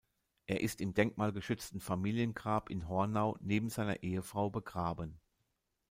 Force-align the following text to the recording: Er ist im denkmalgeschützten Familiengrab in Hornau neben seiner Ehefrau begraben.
Er 0.47 0.61
ist 0.61 0.81
im 0.81 0.95
denkmalgeschützten 0.95 1.79
Familiengrab 1.79 2.71
in 2.71 2.87
Hornau 2.89 3.37
neben 3.39 3.69
seiner 3.69 4.01
Ehefrau 4.01 4.49
begraben. 4.49 5.19